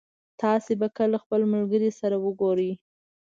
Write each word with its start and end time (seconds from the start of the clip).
تاسو 0.41 0.71
به 0.79 0.87
کله 0.97 1.17
خپل 1.23 1.41
ملګري 1.53 1.91
سره 1.99 2.15
وګورئ 2.25 2.71